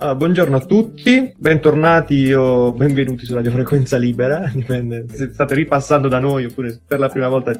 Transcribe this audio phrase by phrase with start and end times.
[0.00, 6.08] Allora, buongiorno a tutti, bentornati o benvenuti su Radio Frequenza Libera, dipende se state ripassando
[6.08, 7.48] da noi oppure per la prima volta